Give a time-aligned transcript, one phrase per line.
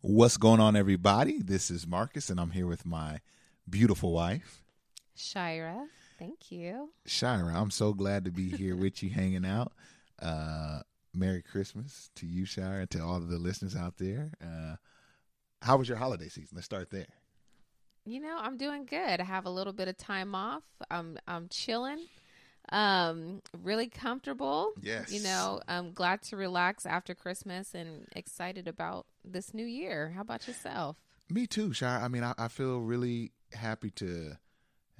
[0.00, 1.38] What's going on, everybody?
[1.38, 3.20] This is Marcus, and I'm here with my
[3.68, 4.62] beautiful wife,
[5.14, 5.86] Shira.
[6.18, 6.90] Thank you.
[7.06, 7.52] Shira.
[7.54, 9.72] I'm so glad to be here with you, hanging out.
[10.20, 10.80] Uh,
[11.14, 14.32] Merry Christmas to you, Shira, and to all of the listeners out there.
[14.42, 14.76] Uh,
[15.60, 16.56] how was your holiday season?
[16.56, 17.06] Let's start there.
[18.04, 19.20] You know, I'm doing good.
[19.20, 20.64] I have a little bit of time off.
[20.90, 22.00] I'm I'm chilling.
[22.70, 24.72] Um, really comfortable.
[24.80, 25.12] Yes.
[25.12, 30.12] You know, I'm glad to relax after Christmas and excited about this new year.
[30.14, 30.96] How about yourself?
[31.28, 32.00] Me too, Shire.
[32.02, 34.36] I mean, I, I feel really happy to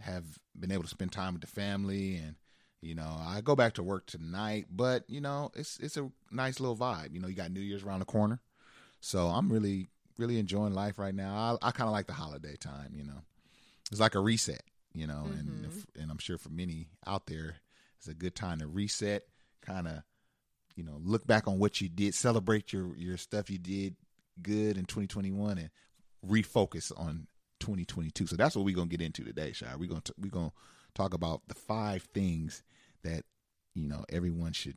[0.01, 0.25] have
[0.59, 2.37] been able to spend time with the family and
[2.83, 6.59] you know, I go back to work tonight, but you know, it's it's a nice
[6.59, 7.15] little vibe.
[7.15, 8.41] You know, you got New Year's around the corner.
[9.01, 11.59] So I'm really really enjoying life right now.
[11.63, 12.93] I, I kind of like the holiday time.
[12.95, 13.23] You know,
[13.91, 14.63] it's like a reset.
[14.95, 15.39] You know, mm-hmm.
[15.39, 17.57] and if, and I'm sure for many out there,
[17.99, 19.23] it's a good time to reset.
[19.63, 20.03] Kind of,
[20.77, 23.97] you know, look back on what you did, celebrate your your stuff you did
[24.41, 25.71] good in 2021, and
[26.27, 27.27] refocus on
[27.61, 28.27] 2022.
[28.27, 29.77] So that's what we're gonna get into today, Shai.
[29.77, 30.53] We're gonna t- we're gonna
[30.95, 32.63] talk about the five things
[33.03, 33.25] that
[33.75, 34.77] you know everyone should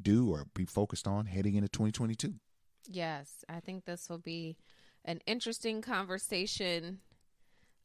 [0.00, 2.34] do or be focused on heading into 2022.
[2.88, 4.56] Yes, I think this will be
[5.04, 7.00] an interesting conversation.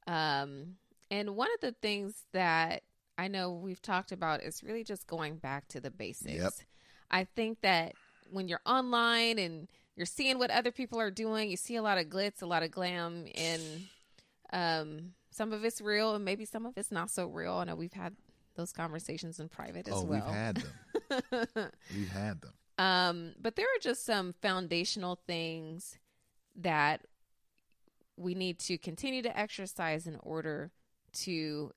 [0.08, 0.76] Um,
[1.12, 2.84] and one of the things that
[3.18, 6.34] I know we've talked about is really just going back to the basics.
[6.34, 6.54] Yep.
[7.12, 7.94] I think that
[8.30, 11.98] when you're online and you're seeing what other people are doing, you see a lot
[11.98, 13.62] of glitz, a lot of glam, and
[14.52, 17.54] um, some of it's real, and maybe some of it's not so real.
[17.54, 18.16] I know we've had
[18.56, 20.26] those conversations in private as oh, well.
[20.26, 21.72] we've had them.
[21.96, 22.54] we've had them.
[22.78, 25.98] Um, but there are just some foundational things
[26.58, 27.02] that
[28.18, 30.72] we need to continue to exercise in order
[31.14, 31.72] to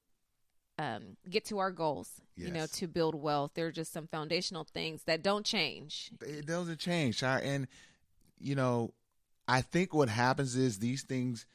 [0.79, 2.11] um, get to our goals.
[2.37, 2.49] Yes.
[2.49, 3.53] You know, to build wealth.
[3.55, 6.13] There are just some foundational things that don't change.
[6.21, 7.67] It doesn't change, and
[8.39, 8.95] you know,
[9.49, 11.47] I think what happens is these things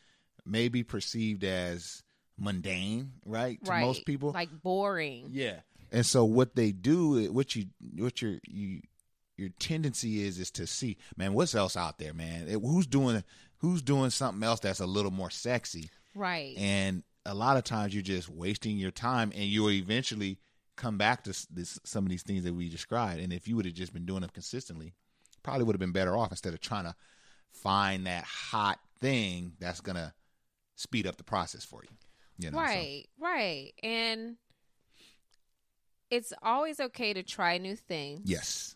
[0.46, 2.04] may be perceived as
[2.38, 3.64] mundane, right?
[3.64, 3.86] To right.
[3.86, 5.30] most people, like boring.
[5.32, 5.60] Yeah.
[5.92, 7.68] And so what they do, what you,
[7.98, 8.82] what your, you,
[9.38, 12.48] your tendency is, is to see, man, what's else out there, man?
[12.48, 13.24] It, who's doing,
[13.58, 16.56] who's doing something else that's a little more sexy, right?
[16.58, 20.38] And a lot of times you're just wasting your time, and you'll eventually
[20.76, 23.22] come back to this, some of these things that we described.
[23.22, 24.94] And if you would have just been doing them consistently,
[25.42, 26.96] probably would have been better off instead of trying to
[27.52, 30.14] find that hot thing that's gonna
[30.76, 31.90] speed up the process for you.
[32.38, 33.26] You know, right, so.
[33.26, 34.38] right, and
[36.10, 38.22] it's always okay to try new things.
[38.26, 38.76] Yes,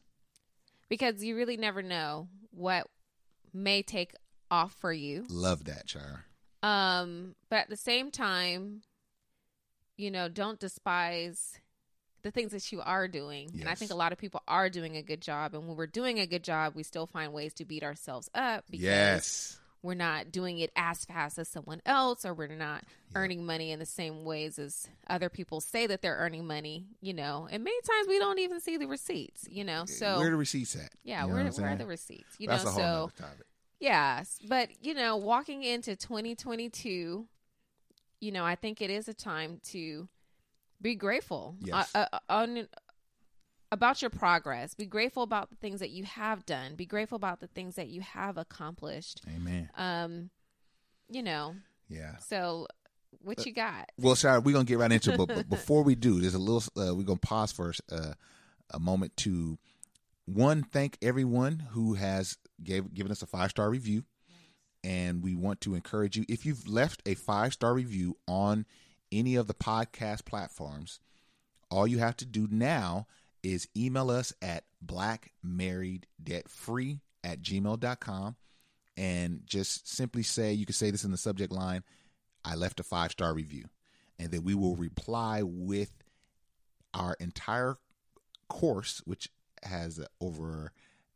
[0.90, 2.88] because you really never know what
[3.54, 4.14] may take
[4.50, 5.26] off for you.
[5.30, 6.26] Love that, Char.
[6.64, 8.82] Um, but at the same time,
[9.98, 11.60] you know, don't despise
[12.24, 13.50] the things that you are doing.
[13.54, 13.62] Yes.
[13.62, 15.54] And I think a lot of people are doing a good job.
[15.54, 18.66] And when we're doing a good job, we still find ways to beat ourselves up
[18.70, 19.60] because yes.
[19.82, 22.84] We're not doing it as fast as someone else or we're not
[23.16, 27.14] earning money in the same ways as other people say that they're earning money, you
[27.14, 27.48] know.
[27.50, 29.86] And many times we don't even see the receipts, you know.
[29.86, 30.90] So where are the receipts at?
[31.04, 32.36] Yeah, you know where, where are the receipts?
[32.38, 33.46] You That's know, a whole so topic.
[33.80, 37.28] Yes, but you know, walking into 2022,
[38.20, 40.08] you know, I think it is a time to
[40.82, 41.92] be grateful yes.
[41.96, 42.68] uh, uh, on
[43.72, 44.74] about your progress.
[44.74, 46.76] Be grateful about the things that you have done.
[46.76, 49.22] Be grateful about the things that you have accomplished.
[49.36, 49.70] Amen.
[49.76, 50.30] Um,
[51.10, 51.56] you know.
[51.90, 52.18] Yeah.
[52.18, 52.68] So,
[53.22, 53.90] what you got?
[53.98, 56.40] Well, sorry, we're gonna get right into it, but, but before we do, there's a
[56.40, 56.64] little.
[56.78, 58.14] Uh, we're gonna pause for uh,
[58.72, 59.58] a moment to
[60.26, 64.04] one thank everyone who has gave given us a five star review,
[64.84, 68.66] and we want to encourage you if you've left a five star review on
[69.12, 71.00] any of the podcast platforms,
[71.72, 73.08] all you have to do now
[73.54, 78.36] is email us at blackmarrieddebtfree at gmail.com
[78.96, 81.84] and just simply say, you can say this in the subject line,
[82.44, 83.66] I left a five star review.
[84.20, 85.92] And then we will reply with
[86.94, 87.78] our entire
[88.50, 89.30] course, which
[89.64, 90.72] has over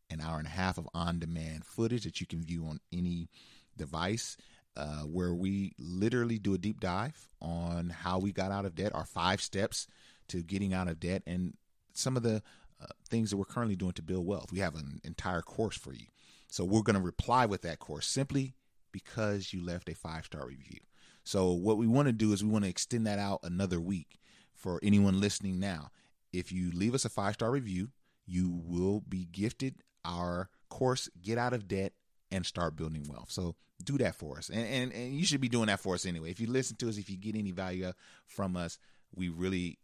[0.10, 3.30] an hour and a half of on demand footage that you can view on any
[3.78, 4.38] device.
[4.78, 8.96] Uh, where we literally do a deep dive on how we got out of debt,
[8.96, 9.86] our five steps
[10.30, 11.58] to getting out of debt, and
[11.94, 12.42] some of the
[12.82, 14.52] uh, things that we're currently doing to build wealth.
[14.52, 16.08] We have an entire course for you.
[16.50, 18.56] So we're going to reply with that course simply
[18.92, 20.80] because you left a five star review.
[21.24, 24.20] So what we want to do is we want to extend that out another week
[24.54, 25.92] for anyone listening now.
[26.34, 27.90] If you leave us a five star review,
[28.26, 31.94] you will be gifted our course, Get Out of Debt
[32.32, 33.32] and Start Building Wealth.
[33.32, 34.50] So do that for us.
[34.50, 36.32] And, and, and you should be doing that for us anyway.
[36.32, 37.92] If you listen to us, if you get any value
[38.26, 38.78] from us,
[39.14, 39.78] we really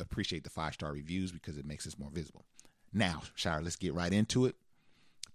[0.00, 2.44] appreciate the five star reviews because it makes us more visible.
[2.92, 4.56] Now, Shire, let's get right into it.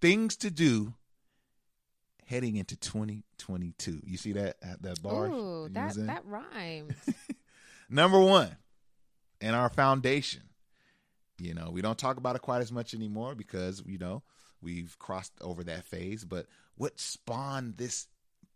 [0.01, 0.93] Things to do
[2.25, 4.01] heading into 2022.
[4.05, 5.27] You see that at that bar?
[5.27, 6.93] Ooh, that that rhymes.
[7.89, 8.55] Number one,
[9.41, 10.41] and our foundation.
[11.37, 14.23] You know, we don't talk about it quite as much anymore because you know
[14.61, 16.23] we've crossed over that phase.
[16.23, 18.07] But what spawned this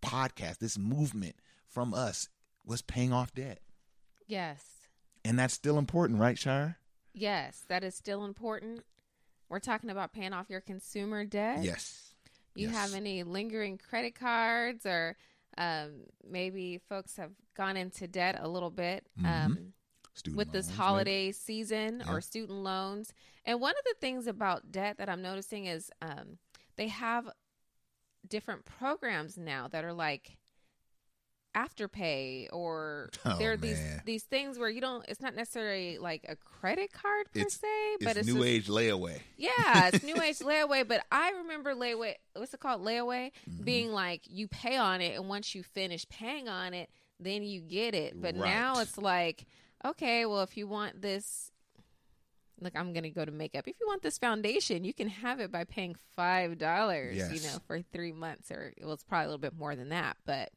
[0.02, 1.36] podcast, this movement
[1.68, 2.30] from us,
[2.66, 3.60] was paying off debt.
[4.28, 4.64] Yes.
[5.26, 6.78] And that's still important, right, Shire?
[7.14, 8.84] Yes, that is still important.
[9.50, 11.64] We're talking about paying off your consumer debt.
[11.64, 12.14] Yes.
[12.56, 12.76] You yes.
[12.78, 15.18] have any lingering credit cards, or
[15.58, 19.26] um, maybe folks have gone into debt a little bit Mm-hmm.
[19.46, 19.74] um,
[20.36, 22.12] with this holiday season Yeah.
[22.14, 23.14] or student loans.
[23.46, 26.38] And one of the things about debt that I'm noticing is um,
[26.76, 27.30] they have
[28.28, 30.38] different programs now that are like
[31.56, 34.02] afterpay or Oh, there are these man.
[34.06, 37.98] these things where you don't it's not necessarily like a credit card per It's- se
[38.02, 39.20] but it's new just- age layaway.
[39.38, 42.14] yeah, it's new age layaway, but I remember layaway.
[42.36, 42.82] What's it called?
[42.84, 43.64] Layaway Mm-hmm.
[43.64, 47.62] being like you pay on it, and once you finish paying on it, then you
[47.62, 48.20] get it.
[48.22, 49.46] But now it's like,
[49.84, 51.52] okay, well, if you want this,
[52.62, 53.68] look, I'm gonna go to makeup.
[53.68, 57.18] If you want this foundation, you can have it by paying five dollars.
[57.18, 60.18] You know, for three months, or well, it's probably a little bit more than that,
[60.26, 60.50] but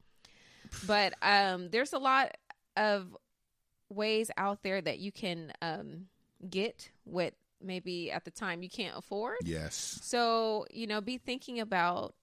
[0.86, 2.36] but um, there's a lot
[2.76, 3.16] of
[3.88, 6.06] ways out there that you can um,
[6.48, 9.36] get what maybe at the time you can't afford.
[9.44, 10.00] Yes.
[10.02, 12.14] So, you know, be thinking about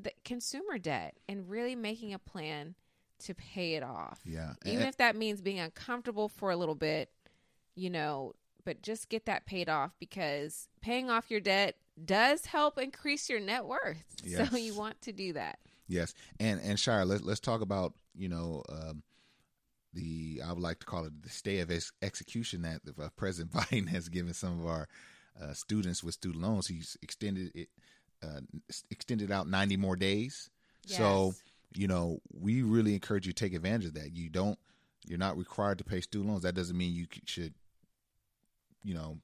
[0.00, 2.74] the consumer debt and really making a plan
[3.20, 4.20] to pay it off.
[4.24, 4.52] Yeah.
[4.64, 7.10] Even And- if that means being uncomfortable for a little bit,
[7.74, 8.34] you know,
[8.64, 13.40] but just get that paid off because paying off your debt does help increase your
[13.40, 14.04] net worth.
[14.22, 14.50] Yes.
[14.50, 15.58] So you want to do that.
[15.88, 19.02] Yes, and and Shire, let's let's talk about you know um,
[19.92, 23.52] the I would like to call it the stay of ex- execution that uh, President
[23.54, 24.88] Biden has given some of our
[25.40, 26.66] uh, students with student loans.
[26.66, 27.68] He's extended it
[28.22, 28.40] uh,
[28.90, 30.50] extended out ninety more days.
[30.86, 31.34] So
[31.74, 34.14] you know we really encourage you to take advantage of that.
[34.14, 34.58] You don't
[35.06, 36.42] you're not required to pay student loans.
[36.42, 37.54] That doesn't mean you should
[38.82, 39.18] you know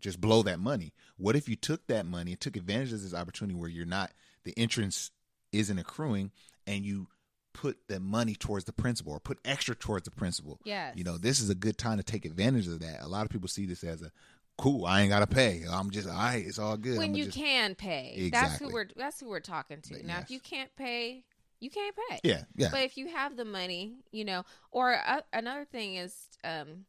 [0.00, 0.92] just blow that money.
[1.16, 4.12] What if you took that money and took advantage of this opportunity where you're not
[4.44, 5.10] the entrance
[5.52, 6.30] isn't accruing
[6.66, 7.08] and you
[7.54, 10.60] put the money towards the principal or put extra towards the principal.
[10.64, 10.96] Yes.
[10.96, 13.02] You know, this is a good time to take advantage of that.
[13.02, 14.12] A lot of people see this as a
[14.58, 15.64] cool, I ain't gotta pay.
[15.70, 16.98] I'm just all right, it's all good.
[16.98, 18.28] when you just, can pay.
[18.30, 18.68] That's Exactly.
[18.68, 20.06] who we're that's who we're talking to.
[20.06, 21.24] Now if you can't pay,
[21.60, 22.20] you can't pay.
[22.22, 22.68] Yeah, yeah.
[22.70, 26.14] But if you have the money, you know, or uh, another thing is
[26.44, 26.84] um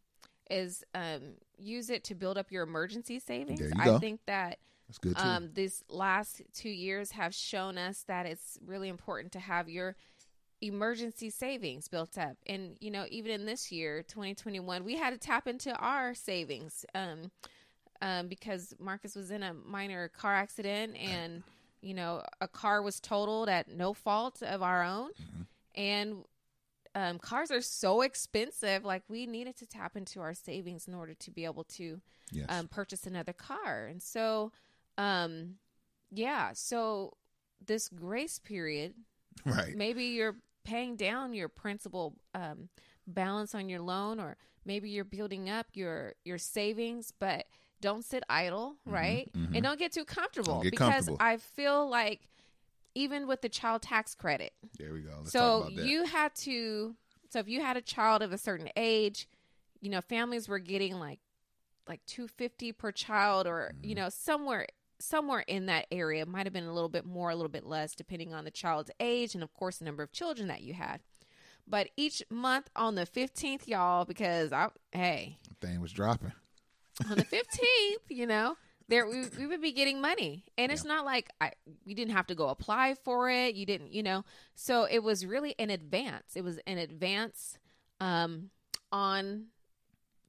[0.49, 3.59] is um use it to build up your emergency savings.
[3.59, 5.23] There you I think that That's good too.
[5.23, 9.95] um these last 2 years have shown us that it's really important to have your
[10.61, 12.35] emergency savings built up.
[12.45, 16.85] And you know, even in this year, 2021, we had to tap into our savings
[16.93, 17.31] um
[18.01, 21.43] um because Marcus was in a minor car accident and
[21.81, 25.11] you know, a car was totaled at no fault of our own.
[25.11, 25.41] Mm-hmm.
[25.75, 26.25] And
[26.95, 28.83] um, cars are so expensive.
[28.83, 32.47] Like we needed to tap into our savings in order to be able to yes.
[32.49, 33.85] um, purchase another car.
[33.85, 34.51] And so,
[34.99, 35.55] um,
[36.11, 36.51] yeah.
[36.53, 37.13] So
[37.65, 38.93] this grace period,
[39.45, 39.75] right.
[39.75, 42.69] maybe you're paying down your principal um,
[43.07, 47.45] balance on your loan, or maybe you're building up your your savings, but
[47.81, 49.31] don't sit idle, right?
[49.35, 49.55] mhm.
[49.55, 51.17] And don't get too comfortable get because comfortable.
[51.19, 52.27] I feel like
[52.95, 55.11] even with the child tax credit, There we go.
[55.19, 55.85] Let's so talk about that.
[55.85, 56.95] you had to
[57.29, 59.29] so if you had a child of a certain age
[59.81, 61.19] you know families were getting like
[61.87, 63.89] like 250 per child or Mm-hmm.
[63.89, 64.67] you know somewhere
[64.99, 67.95] somewhere in that area might have been a little bit more a little bit less
[67.95, 70.99] depending on the child's age and of course the number of children that you had
[71.67, 76.33] But each month on the 15th, y'all, because I, hey, Thing was dropping.
[77.09, 80.45] on the 15th, you know, there we, we would be getting money.
[80.57, 81.51] And it's not like I
[81.85, 83.53] we didn't have to go apply for it.
[83.55, 84.25] You didn't, you know.
[84.55, 86.35] So it was really in advance.
[86.35, 87.57] It was in advance
[88.01, 88.49] um
[88.91, 89.45] on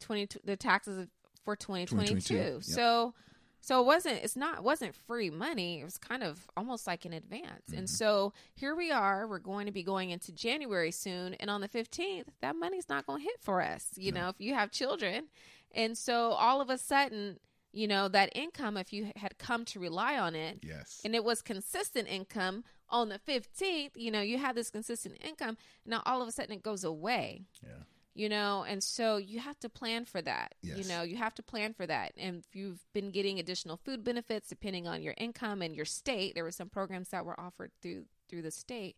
[0.01, 1.09] 20 the taxes
[1.45, 2.21] for 2022.
[2.21, 2.63] 2022, yep.
[2.63, 3.15] So
[3.61, 5.81] so it wasn't it's not wasn't free money.
[5.81, 7.67] It was kind of almost like an advance.
[7.69, 7.79] Mm-hmm.
[7.79, 9.27] And so here we are.
[9.27, 13.07] We're going to be going into January soon and on the 15th, that money's not
[13.07, 15.27] going to hit for us, you know, if you have children.
[15.73, 17.39] And so all of a sudden,
[17.73, 21.01] you know, that income if you had come to rely on it Yes.
[21.05, 25.57] and it was consistent income on the 15th, you know, you have this consistent income.
[25.87, 27.85] Now all of a sudden it goes away yeah.
[28.21, 31.43] You know and so you have to plan for that you know you have to
[31.43, 35.63] plan for that and if you've been getting additional food benefits depending on your income
[35.63, 38.97] and your state there were some programs that were offered through through the state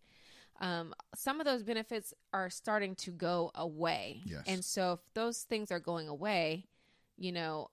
[0.61, 4.43] um, some of those benefits are starting to go away Yes.
[4.47, 6.67] and so if those things are going away
[7.17, 7.69] you know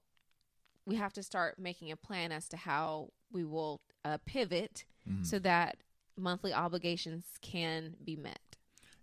[0.86, 5.24] we have to start making a plan as to how we will uh, pivot Mm-hmm.
[5.24, 5.78] so that
[6.18, 8.40] monthly obligations can be met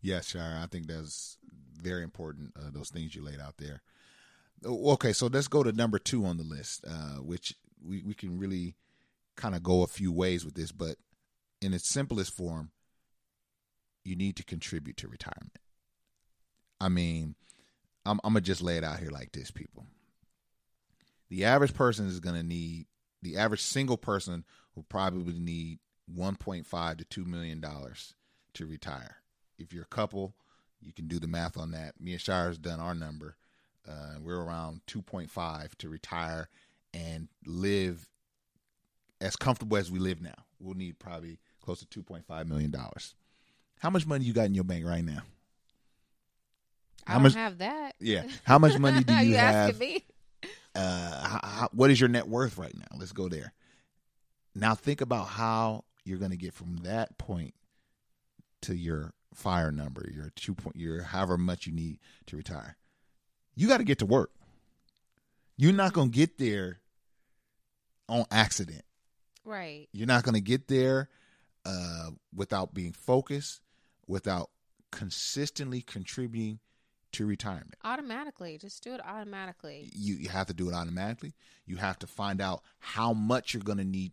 [0.03, 0.61] Yes, Shire.
[0.62, 1.37] I think that's
[1.76, 2.52] very important.
[2.56, 3.83] Uh, those things you laid out there.
[4.64, 7.54] Okay, so let's go to number two on the list, uh, which
[7.85, 8.75] we, we can really
[9.37, 10.97] kind of go a few ways with this, but
[11.61, 12.71] in its simplest form,
[14.04, 15.59] you need to contribute to retirement.
[16.80, 17.35] I mean,
[18.04, 19.87] I'm, I'm gonna just lay it out here like this, people.
[21.28, 22.87] The average person is gonna need
[23.23, 25.80] the average single person will probably need
[26.14, 28.14] 1.5 to 2 million dollars
[28.54, 29.16] to retire.
[29.59, 30.35] If you're a couple,
[30.87, 32.00] you can do the math on that.
[32.00, 33.37] Me and Shire's done our number.
[33.88, 36.49] Uh, we're around 2.5 to retire
[36.95, 38.09] and live
[39.21, 40.35] as comfortable as we live now.
[40.61, 43.14] We'll need probably close to 2.5 million dollars.
[43.81, 45.23] How much money you got in your bank right now?
[47.07, 48.25] i How don't much- have that Yeah.
[48.45, 49.71] How much money do you, you have?
[49.71, 50.05] asking me
[50.75, 52.97] uh, how, how, what is your net worth right now?
[52.99, 53.52] Let's go there.
[54.55, 57.55] Now think about how you're going to get from that point
[58.62, 62.76] to your fire number, your two point, your however much you need to retire.
[63.55, 64.31] You got to get to work.
[65.57, 66.81] You're not going to get there
[68.09, 68.83] on accident.
[69.45, 69.88] Right.
[69.93, 71.09] You're not going to get there
[71.64, 73.61] uh, without being focused,
[74.07, 74.50] without
[74.90, 76.61] consistently contributing
[77.12, 78.59] to retirement Automatically.
[78.59, 79.90] Just do it automatically.
[79.95, 81.35] you, you have to do it automatically.
[81.66, 84.12] You have to find out how much you're going to need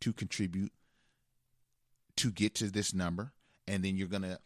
[0.00, 0.72] to contribute
[2.16, 3.32] to get to this number.
[3.70, 4.38] And then you're going to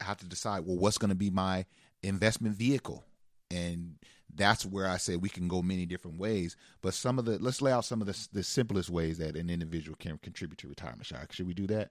[0.00, 1.66] have to decide, well, what's going to be my
[2.02, 3.04] investment vehicle?
[3.50, 3.96] And
[4.34, 6.56] that's where I say we can go many different ways.
[6.80, 9.50] But some of the, let's lay out some of the, the simplest ways that an
[9.50, 11.06] individual can contribute to retirement.
[11.06, 11.90] Should, should we do that?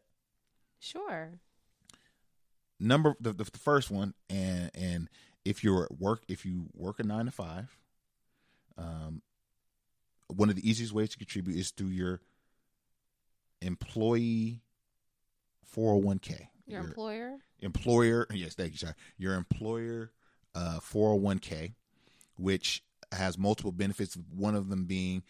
[0.80, 1.40] Sure.
[2.80, 5.10] number the, the first one and and
[5.46, 7.78] if you're at work if you work a nine to five
[8.78, 9.22] um
[10.28, 12.22] one of the easiest ways to contribute is through your
[13.62, 14.62] employee
[15.76, 17.38] 401k Your employer?
[17.62, 20.12] employer yes thank you sorry your employer
[20.56, 21.74] uh 401k
[22.38, 25.22] which has multiple benefits one of them being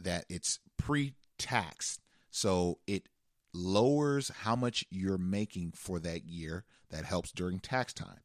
[0.00, 3.04] that it's pre-tax so it
[3.52, 8.20] lowers how much you're making for that year that helps during tax time.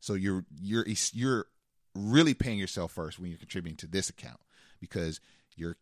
[0.00, 1.46] So you're you're you're
[1.94, 4.40] really paying yourself first when you're contributing to this account
[4.80, 5.20] because
[5.56, 5.76] you're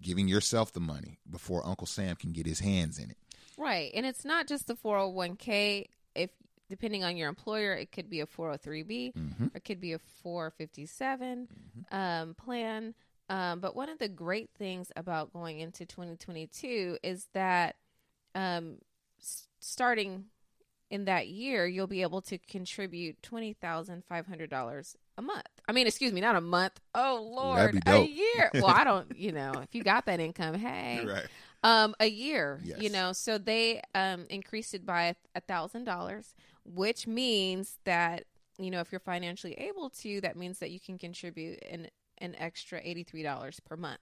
[0.00, 3.16] giving yourself the money before uncle sam can get his hands in it
[3.58, 3.90] Right.
[3.94, 5.86] And it's not just the 401k.
[6.14, 6.30] If
[6.70, 9.44] depending on your employer, it could be a 403b, Mm-hmm.
[9.44, 11.48] or it could be a 457
[11.92, 12.94] um, plan.
[13.28, 17.76] Um, but one of the great things about going into 2022 is that
[18.34, 18.76] um,
[19.20, 20.24] s- starting
[20.90, 25.42] in that year, you'll be able to contribute $20,500 a month.
[25.68, 26.80] I mean, excuse me, not a month.
[26.94, 28.50] Oh, Lord, a year.
[28.54, 31.26] Well, I don't, you know, if you got that income, hey right
[31.64, 37.06] um a year you know so they um increased it by a thousand dollars which
[37.06, 38.24] means that
[38.58, 42.36] you know if you're financially able to that means that you can contribute an an
[42.38, 43.98] extra $83 per month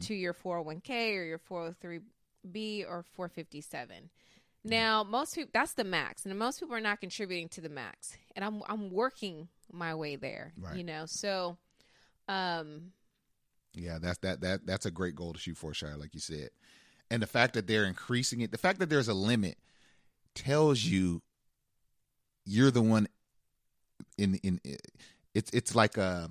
[0.00, 4.08] to your 401k or your 403b or 457
[4.64, 8.16] now most people that's the max and most people are not contributing to the max
[8.36, 10.76] and i'm i'm working my way there Right.
[10.76, 11.56] you know so
[12.28, 12.92] um
[13.74, 16.50] Yeah, that's that that that's a great goal to shoot for, Shire, like you said.
[17.10, 19.58] And the fact that they're increasing it, the fact that there's a limit
[20.34, 21.22] tells you
[22.44, 23.08] you're the one
[24.16, 24.60] in in
[25.34, 26.30] it's it's like a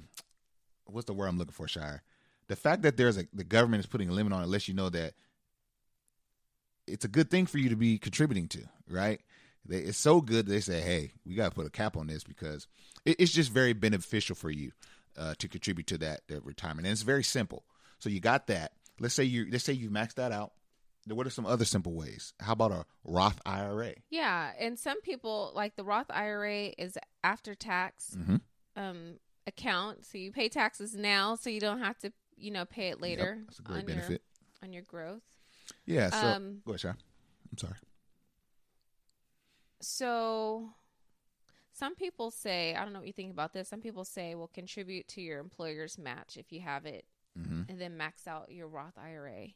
[0.86, 2.02] what's the word I'm looking for, Shire?
[2.48, 4.74] The fact that there's a the government is putting a limit on it lets you
[4.74, 5.14] know that
[6.88, 9.22] it's a good thing for you to be contributing to, right?
[9.66, 12.24] they, it's so good they say, hey, we got to put a cap on this
[12.24, 12.68] because
[13.06, 14.72] it, it's just very beneficial for you
[15.18, 17.64] uh, to contribute to that, that retirement, and it's very simple.
[18.00, 18.74] So you got that.
[19.00, 20.52] Let's say you let's say you maxed that out.
[21.16, 22.34] What are some other simple ways?
[22.40, 23.94] How about a Roth IRA?
[24.10, 28.36] Yeah, and some people like the Roth IRA is after tax Mm-hmm.
[28.76, 29.14] um,
[29.48, 33.02] account, so you pay taxes now, so you don't have to, you know, pay it
[33.02, 33.36] later.
[33.40, 34.22] Yep, that's a great on benefit.
[34.62, 35.24] Your, on your growth.
[35.86, 36.10] Yeah.
[36.12, 36.90] So Um, go ahead, Shy.
[36.90, 37.74] I'm sorry.
[39.82, 40.70] So
[41.72, 43.70] some people say, I don't know what you think about this.
[43.70, 47.06] Some people say, well, contribute to your employer's match if you have it,
[47.40, 47.62] Mm-hmm.
[47.70, 49.48] and then max out your Roth IRA.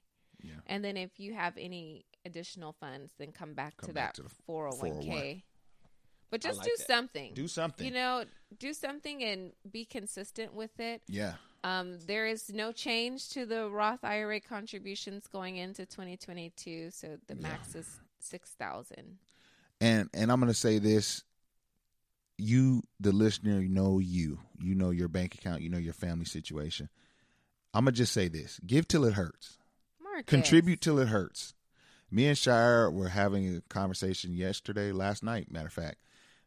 [0.44, 0.52] Yeah.
[0.68, 4.22] And then if you have any additional funds, then come back Come to back that
[4.22, 5.44] to the 401k.
[6.30, 6.88] But just like do that.
[6.88, 7.34] something.
[7.34, 7.86] Do something.
[7.86, 8.26] You know,
[8.60, 11.02] do something and be consistent with it.
[11.08, 11.34] Yeah.
[11.64, 17.36] Um, there is no change to the Roth IRA contributions going into 2022, so the
[17.36, 17.42] Yeah.
[17.42, 17.88] max is
[18.20, 19.18] six thousand.
[19.80, 21.24] And and I'm gonna say this.
[22.38, 24.40] You, the listener, know you.
[24.60, 25.62] You know your bank account.
[25.62, 26.90] You know your family situation.
[27.76, 29.58] I'm gonna just say this: give till it hurts.
[30.26, 31.54] Contribute till it hurts.
[32.12, 35.98] Me and Shire were having a conversation yesterday, last night, matter of fact,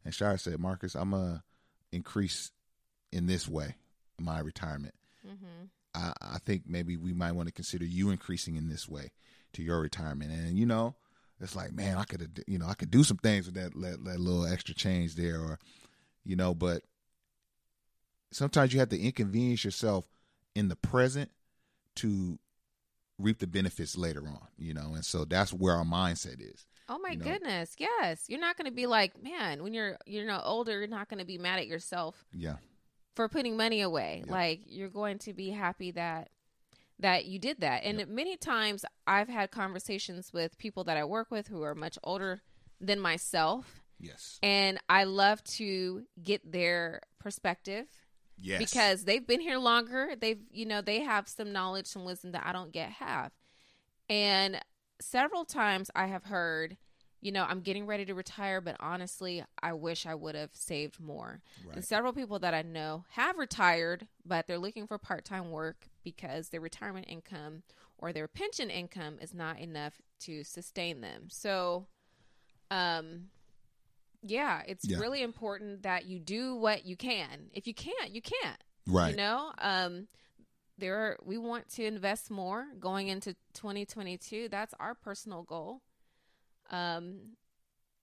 [0.05, 1.43] and Shire said, "Marcus, I'm gonna
[1.93, 2.53] increase
[3.13, 3.77] in this way
[4.19, 4.95] my retirement.
[5.27, 5.65] Mm-hmm.
[5.95, 9.13] I, I think maybe we might want to consider you increasing in this way
[9.55, 10.31] to your retirement.
[10.31, 10.95] And you know,
[11.41, 14.05] it's like, man, I could, you know, I could do some things with that, that
[14.05, 15.59] that little extra change there, or
[16.25, 16.83] you know, but
[18.31, 20.05] sometimes you have to inconvenience yourself
[20.55, 21.31] in the present
[21.97, 22.39] to
[23.19, 26.67] reap the benefits later on, you know, and so that's where our mindset is.
[26.89, 27.25] Oh my you know?
[27.25, 28.25] goodness, yes.
[28.29, 31.19] You're not going to be like, man, when you're you know older, you're not going
[31.19, 32.57] to be mad at yourself Yeah,
[33.15, 34.23] for putting money away.
[34.25, 34.31] Yep.
[34.31, 36.31] Like you're going to be happy that
[37.01, 37.85] that you did that.
[37.85, 41.99] And many times I've had conversations with people that I work with who are much
[42.05, 42.41] older
[42.81, 47.87] than myself, yes, and I love to get their perspective
[48.39, 50.11] yes, because they've been here longer.
[50.19, 53.33] They've, you know, they have some knowledge, and wisdom that I don't get have.
[54.09, 54.61] And
[55.01, 56.77] several times I have heard,
[57.21, 61.01] you know, I'm getting ready to retire, but honestly, I wish I would have saved
[61.01, 61.41] more.
[61.67, 61.77] Right.
[61.77, 65.89] And several people that I know have retired, but they're looking for part time work
[66.05, 67.63] because their retirement income
[67.99, 71.25] or their pension income is not enough to sustain them.
[71.29, 71.87] So,
[72.71, 73.29] um,
[74.31, 74.99] yeah, it's Yeah.
[74.99, 77.51] really important that you do what you can.
[77.53, 78.61] If you can't, you can't.
[78.87, 80.09] right, You know, um,
[80.79, 84.49] there are, we want to invest more going into 2022.
[84.51, 85.81] That's our personal goal.
[86.71, 87.37] Um,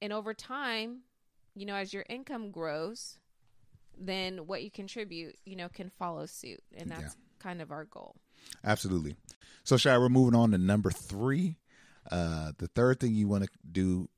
[0.02, 1.02] and over time,
[1.56, 3.20] you know, as your income grows,
[3.98, 7.10] then what you contribute, you know, can follow suit, and that's Yeah.
[7.40, 8.16] kind of our goal.
[8.64, 9.16] Absolutely.
[9.64, 11.58] So, Shai, we're moving on to number three.
[12.12, 14.10] Uh, the third thing you want to do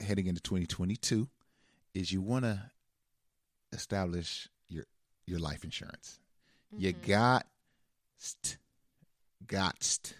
[0.00, 1.28] heading into 2022
[1.98, 2.70] is you want to
[3.72, 4.84] establish your
[5.26, 6.20] your life insurance.
[6.76, 7.06] You Mhm.
[7.06, 7.46] got
[9.46, 10.14] got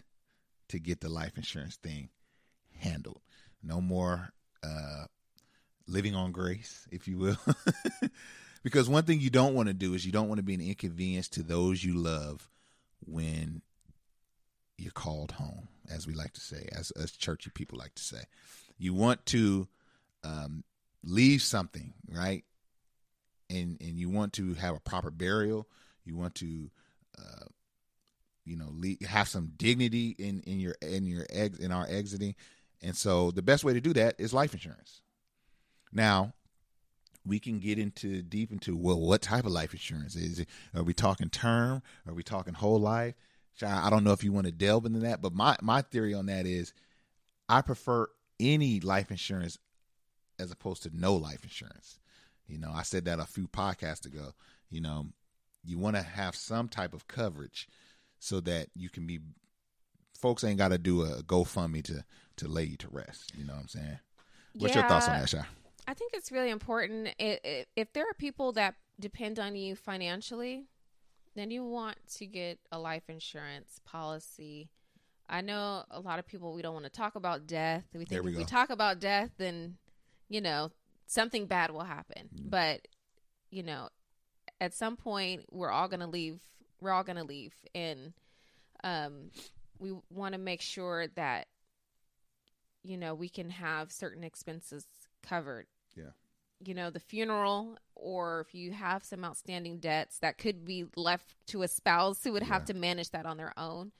[0.68, 2.10] to get the life insurance thing
[2.78, 3.22] handled.
[3.62, 5.06] No more uh,
[5.86, 7.38] living on grace, if you will.
[8.62, 10.60] because one thing you don't want to do is you don't want to be an
[10.60, 12.50] inconvenience to those you love
[13.06, 13.62] when
[14.76, 18.24] you're called home, as we like to say, as as churchy people like to say.
[18.78, 19.68] You want to
[20.24, 20.64] um,
[21.04, 22.44] leave something, right?
[23.50, 25.68] And and you want to have a proper burial.
[26.04, 26.70] You want to,
[27.18, 27.46] uh,
[28.44, 32.34] you know, leave, have some dignity in in your in your ex in our exiting.
[32.82, 35.02] And so the best way to do that is life insurance.
[35.92, 36.34] Now,
[37.26, 40.48] we can get into deep into well, what type of life insurance is it?
[40.74, 41.82] Are we talking term?
[42.06, 43.14] Are we talking whole life?
[43.62, 46.26] I don't know if you want to delve into that, but my my theory on
[46.26, 46.72] that is,
[47.48, 48.08] I prefer
[48.38, 49.58] any life insurance
[50.38, 51.98] as opposed to no life insurance.
[52.46, 54.32] You know, I said that a few podcasts ago.
[54.70, 55.06] You know,
[55.64, 57.68] you want to have some type of coverage
[58.18, 59.20] so that you can be.
[60.18, 62.04] Folks ain't got to do a GoFundMe to
[62.36, 63.32] to lay you to rest.
[63.36, 63.98] You know what I'm saying?
[64.54, 65.42] What's your thoughts on that, Shy?
[65.86, 67.08] I think it's really important.
[67.20, 70.66] i- i- If there are people that depend on you financially,
[71.34, 74.70] then you want to get a life insurance policy.
[75.28, 77.84] I know a lot of people, we don't want to talk about death.
[77.94, 79.78] We think we if we talk about death, then,
[80.28, 80.70] you know,
[81.06, 82.28] something bad will happen.
[82.34, 82.50] Mm.
[82.50, 82.88] But,
[83.50, 83.88] you know,
[84.60, 86.40] at some point, we're all going to leave.
[86.80, 87.54] We're all going to leave.
[87.74, 88.12] And
[88.84, 89.30] um,
[89.78, 91.48] we want to make sure that,
[92.82, 94.86] you know, we can have certain expenses
[95.22, 96.10] covered Yeah.
[96.64, 101.34] you know the funeral or if you have some outstanding debts that could be left
[101.48, 103.90] to a spouse who would have to manage that on their own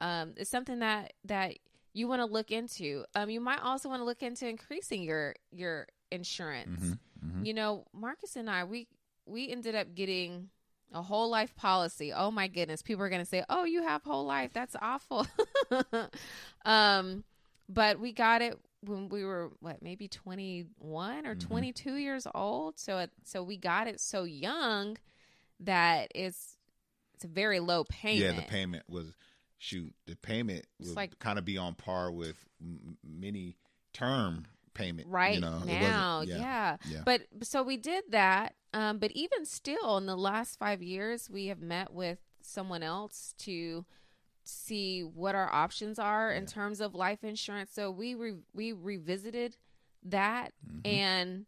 [0.00, 1.58] um, it's something that that
[1.94, 3.04] you want to look into.
[3.14, 6.96] Um, you might also want to look into increasing your your insurance.
[7.24, 7.44] Mm-hmm.
[7.44, 8.88] You know, Marcus and I, we
[9.26, 10.50] we ended up getting
[10.92, 12.12] a whole life policy.
[12.12, 14.50] Oh my goodness, people are going to say, "Oh, you have whole life.
[14.52, 15.26] That's awful."
[16.64, 17.24] um,
[17.68, 21.40] but we got it when we were what, maybe 21 or Mhm.
[21.40, 22.78] 22 years old.
[22.78, 24.98] So it, so we got it so young
[25.60, 26.58] that it's
[27.14, 28.34] it's a very low payment.
[28.36, 29.14] Yeah, the payment was
[29.64, 29.94] shoot.
[30.06, 33.56] The payment It's would like- kind of be on par with m- many
[33.92, 35.06] term payment.
[35.08, 36.76] right you know, now yeah.
[36.88, 37.02] yeah.
[37.04, 41.46] but so we did that um but even still in the last five years we
[41.46, 43.84] have met with someone else to
[44.42, 49.56] see what our options are in terms of life insurance so we re- we revisited
[50.02, 50.80] that Mhm.
[50.92, 51.46] and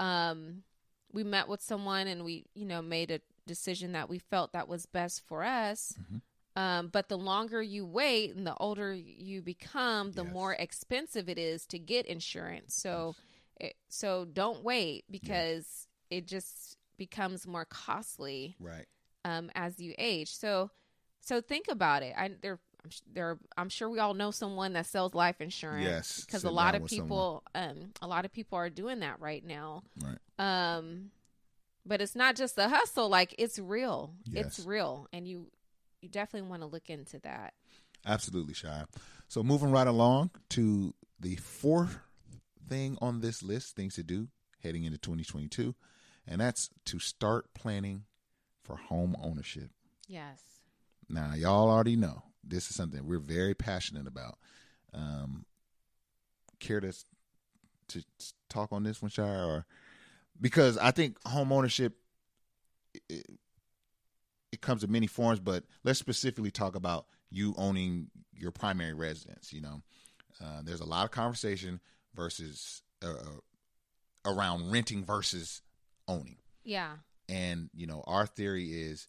[0.00, 0.64] um
[1.12, 4.66] we met with someone and we you know made a decision that we felt that
[4.66, 6.20] was best for us Mhm.
[6.56, 10.32] Um, but the longer you wait and the older you become the Yes.
[10.32, 12.74] more expensive it is to get insurance.
[12.74, 13.16] So
[13.60, 18.86] it, so don't wait because it just becomes more costly right.
[19.24, 20.34] um, as you age.
[20.34, 20.70] So
[21.20, 22.14] so think about it.
[22.16, 26.24] I there I'm there I'm sure we all know someone that sells life insurance Yes,
[26.24, 29.82] because a lot of people um a lot of people are doing that right now.
[30.04, 30.18] Right.
[30.38, 31.10] um
[31.86, 34.14] but it's not just a hustle like it's real.
[34.32, 35.08] It's real.
[35.12, 35.48] And you
[36.04, 37.54] you definitely want to look into that
[38.06, 38.84] Absolutely, Shy.
[39.28, 41.98] So moving right along to the fourth
[42.68, 44.28] thing on this list, things to do
[44.62, 45.74] heading into 2022,
[46.26, 48.04] and that's to start planning
[48.62, 49.70] for home ownership.
[50.06, 50.42] yes
[51.08, 54.38] Now, y'all already know this is something we're very passionate about.
[54.92, 55.44] Um,
[56.60, 56.92] care to
[57.88, 58.02] to
[58.48, 59.66] talk on this one, Shire, or
[60.40, 61.94] because I think home ownership
[64.54, 69.52] it, comes in many forms, but let's specifically talk about you owning your primary residence.
[69.52, 69.82] You know,
[70.42, 71.80] uh, there's a lot of conversation
[72.14, 75.62] versus uh, uh, around renting versus
[76.08, 76.38] owning.
[76.64, 76.96] yeah
[77.28, 79.08] And you know, our theory is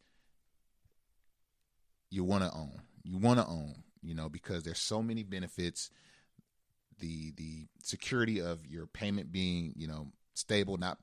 [2.09, 2.81] you want to own.
[3.03, 5.89] You want to own, you know, because there's so many benefits.
[6.99, 10.97] The the security of your payment being, you know, stable, not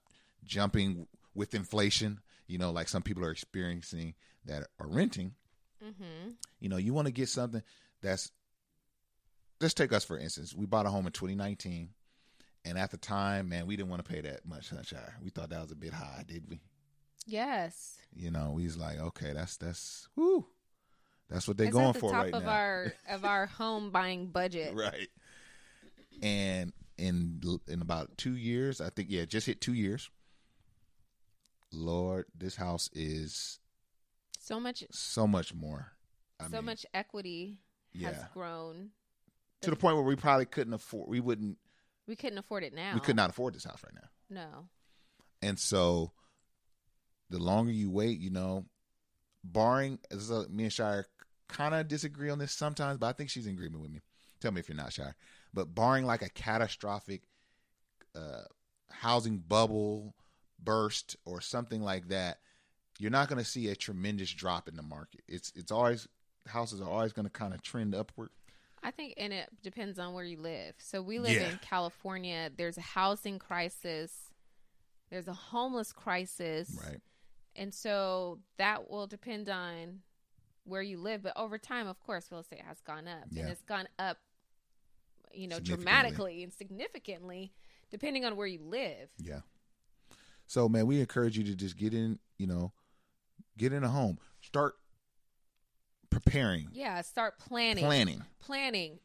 [0.45, 4.15] jumping with inflation, you know, like some people are experiencing
[4.47, 5.35] that are renting.
[5.85, 7.63] mm-hmm You know, you want to get something
[8.01, 8.31] that's
[9.61, 10.55] let's take us for instance.
[10.55, 11.91] We bought a home in 2019
[12.65, 15.01] and at the time, man, we didn't want to pay that much sunshine.
[15.23, 16.61] We thought that was a bit high, did we?
[17.25, 20.45] yes you know, we was like, okay, that's that's whoo,
[21.31, 23.91] that's what they're going at the for top right of now, our of our home
[23.91, 25.09] buying budget right?
[26.21, 30.11] And in in about two years, I think, yeah, just hit two years.
[31.73, 33.59] Lord, this house is
[34.43, 35.93] so much so much more.
[36.41, 37.59] I so mean, much equity
[38.03, 38.91] has grown
[39.61, 41.09] to the point where we probably couldn't afford.
[41.09, 41.59] We wouldn't.
[42.07, 44.43] we couldn't afford it now We could not afford this house right now.
[44.43, 44.69] no
[45.41, 46.13] And so,
[47.31, 48.67] the longer you wait, you know,
[49.45, 51.07] barring as a, me and Shire
[51.49, 54.01] kind of disagree on this sometimes, but I think she's in agreement with me.
[54.41, 55.15] Tell me if you're not Shire.
[55.55, 57.23] But barring like a catastrophic
[58.17, 58.45] uh,
[58.91, 60.15] housing bubble
[60.59, 62.39] burst or something like that,
[62.99, 65.23] you're not going to see a tremendous drop in the market.
[65.29, 66.09] It's it's always
[66.47, 68.31] houses are always going to kind of trend upward.
[68.83, 70.75] I think, and it depends on where you live.
[70.79, 71.51] So we live Yeah.
[71.51, 72.51] in California.
[72.57, 74.13] There's a housing crisis.
[75.11, 76.77] There's a homeless crisis.
[76.85, 77.01] Right.
[77.55, 80.01] And so that will depend on
[80.65, 81.23] where you live.
[81.23, 83.25] But over time, of course, real estate has gone up.
[83.31, 83.43] Yeah.
[83.43, 84.17] And it's gone up,
[85.33, 87.53] you know, dramatically and significantly,
[87.91, 89.11] depending on where you live.
[89.19, 89.41] Yeah.
[90.47, 92.73] So man, we encourage you to just get in, you know,
[93.57, 94.19] get in a home.
[94.41, 94.75] Start
[96.11, 97.01] preparing, Yeah.
[97.03, 97.85] Start planning.
[97.85, 98.25] planning.
[98.41, 98.99] Planning.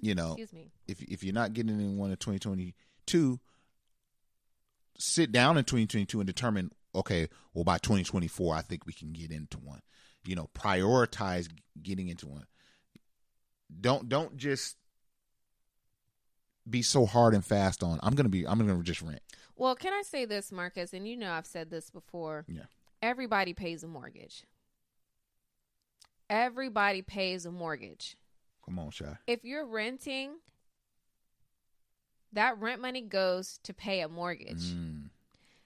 [0.00, 0.70] You know, Excuse me.
[0.86, 3.40] if if you're not getting in one in 2022,
[4.98, 9.30] sit down in 2022 and determine, okay, well by 2024, I think we can get
[9.32, 9.80] into one.
[10.24, 11.48] You know, prioritize
[11.82, 12.46] getting into one.
[13.80, 14.76] Don't don't just
[16.68, 17.98] be so hard and fast on.
[18.02, 18.46] I'm gonna be.
[18.46, 19.20] I'm gonna just rent.
[19.56, 20.92] Well, can I say this, Marcus?
[20.92, 22.44] And you know I've said this before.
[22.48, 22.64] Yeah.
[23.02, 24.44] Everybody pays a mortgage.
[26.30, 28.16] Everybody pays a mortgage.
[28.64, 29.16] Come on, shy.
[29.26, 30.32] If you're renting,
[32.32, 34.74] that rent money goes to pay a mortgage.
[34.74, 35.08] Mm,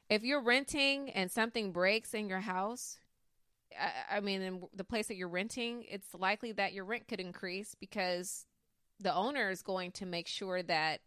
[0.08, 2.98] If you're renting and something breaks in your house,
[3.78, 7.18] I, I mean, in the place that you're renting, it's likely that your rent could
[7.20, 8.46] increase because
[9.00, 11.00] the owner is going to make sure that,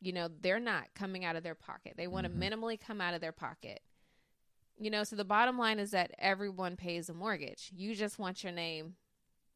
[0.00, 1.94] you know, they're not coming out of their pocket.
[1.96, 2.38] They want Mhm.
[2.40, 3.82] to minimally come out of their pocket.
[4.78, 7.70] You know, so the bottom line is that everyone pays a mortgage.
[7.74, 8.96] You just want your name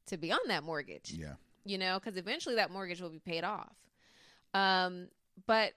[0.06, 1.12] to be on that mortgage.
[1.12, 1.35] yeah.
[1.62, 3.74] you know, because eventually that mortgage will be paid off.
[4.54, 5.09] Um,
[5.46, 5.74] but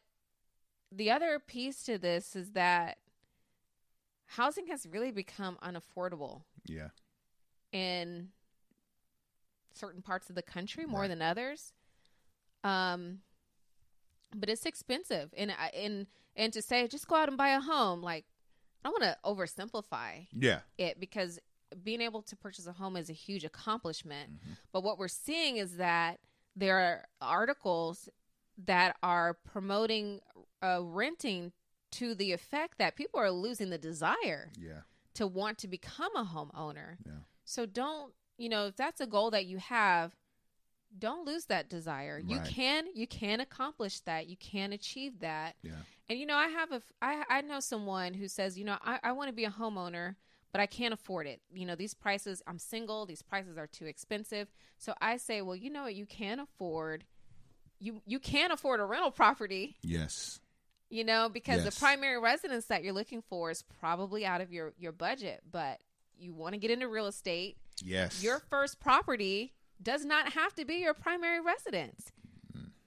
[0.94, 2.98] the other piece to this is that
[4.28, 6.90] housing has really become unaffordable Yeah.
[7.74, 8.30] in
[9.74, 11.08] certain parts of the country more Right.
[11.10, 11.74] than others.
[12.64, 13.22] Um,
[14.34, 17.60] but it's expensive, and I- and and to say just go out and buy a
[17.60, 18.26] home, like
[18.86, 20.60] I want to oversimplify Yeah.
[20.78, 21.40] it because
[21.84, 24.32] being able to purchase a home is a huge accomplishment.
[24.34, 24.54] Mm-hmm.
[24.72, 26.20] But what we're seeing is that
[26.56, 28.10] there are articles
[28.66, 30.20] that are promoting
[30.62, 31.52] uh, renting
[31.92, 34.82] to the effect that people are losing the desire Yeah.
[35.16, 36.98] to want to become a homeowner.
[37.06, 37.12] Yeah.
[37.46, 40.16] So don't, you know, if that's a goal that you have,
[40.98, 42.20] don't lose that desire.
[42.24, 42.48] You Right.
[42.48, 44.28] can you can accomplish that.
[44.28, 45.56] You can achieve that.
[45.64, 45.72] Yeah.
[46.10, 49.00] And you know, I have a I I know someone who says, you know, I,
[49.04, 50.16] I want to be a homeowner,
[50.52, 51.42] but I can't afford it.
[51.54, 54.50] You know, these prices, I'm single, these prices are too expensive.
[54.78, 57.06] So I say, well, you know what, you can afford
[57.80, 60.40] you you can afford a rental property, Yes.
[60.90, 61.74] you know, because Yes.
[61.74, 65.82] the primary residence that you're looking for is probably out of your your budget, but
[66.18, 67.58] you want to get into real estate.
[67.84, 68.24] Yes.
[68.24, 72.12] Your first property does not have to be your primary residence.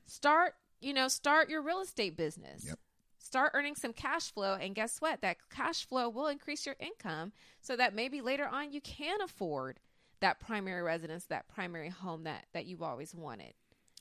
[0.07, 2.64] Start, you know, start your real estate business.
[2.66, 2.79] Yep.
[3.18, 5.20] Start earning some cash flow and guess what?
[5.20, 9.81] That cash flow will increase your income so that maybe later on you can afford
[10.20, 13.53] that primary residence, that primary home that that you've always wanted.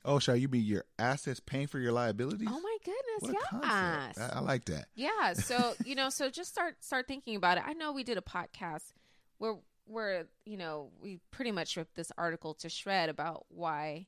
[0.06, 2.48] oh, shall you be your assets paying for your liabilities?
[2.52, 4.18] Oh my goodness, yes.
[4.20, 4.86] I, I like that.
[4.94, 5.34] Yeah.
[5.34, 7.64] So you know, so just start start thinking about it.
[7.66, 8.94] I know we did a podcast
[9.40, 14.08] where where you know we pretty much ripped this article to shred about why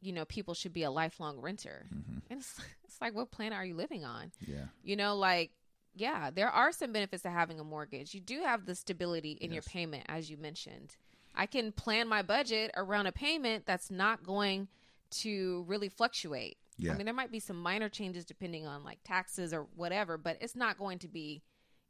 [0.00, 2.18] you know people should be a lifelong renter, Mm-hmm.
[2.30, 4.32] and it's it's like what planet are you living on?
[4.46, 4.66] Yeah.
[4.82, 5.50] You know, like
[5.96, 8.14] yeah, there are some benefits to having a mortgage.
[8.14, 10.96] You do have the stability in your payment, as you mentioned.
[11.36, 14.66] I can plan my budget around a payment that's not going
[15.10, 16.56] to really fluctuate.
[16.78, 16.92] Yeah.
[16.92, 20.36] I mean, there might be some minor changes depending on like taxes or whatever, but
[20.40, 21.42] it's not going to be